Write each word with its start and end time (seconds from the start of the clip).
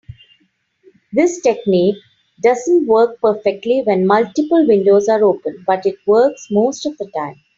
This 1.13 1.41
technique 1.41 1.97
doesn't 2.41 2.87
work 2.87 3.21
perfectly 3.21 3.83
when 3.85 4.07
multiple 4.07 4.65
windows 4.65 5.07
are 5.07 5.23
open, 5.23 5.63
but 5.67 5.85
it 5.85 5.97
works 6.07 6.47
most 6.49 6.87
of 6.87 6.97
the 6.97 7.05
time. 7.15 7.39